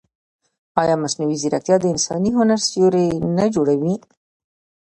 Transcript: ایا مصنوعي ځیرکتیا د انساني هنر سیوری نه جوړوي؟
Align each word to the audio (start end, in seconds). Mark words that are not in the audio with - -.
ایا 0.81 0.95
مصنوعي 1.03 1.35
ځیرکتیا 1.41 1.75
د 1.79 1.85
انساني 1.93 2.31
هنر 2.37 2.59
سیوری 2.69 3.07
نه 3.37 3.45
جوړوي؟ 3.55 3.95